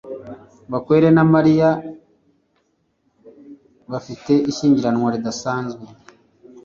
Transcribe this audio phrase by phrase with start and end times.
[0.71, 1.69] bakware na mariya
[3.91, 5.85] bafite ishyingiranwa ridasanzwe